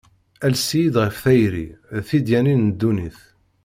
Ales-iyi-d 0.45 0.95
ɣef 1.03 1.15
tayri, 1.23 1.67
d 1.95 1.97
tedyanin 2.09 2.61
n 2.67 2.75
dunnit. 2.79 3.19